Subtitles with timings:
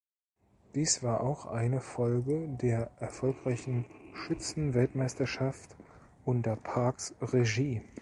[0.73, 3.85] Dies war auch eine Folge der erfolgreichen
[4.15, 5.75] Schützen-Weltmeisterschaft
[6.25, 7.83] unter Parks Regie.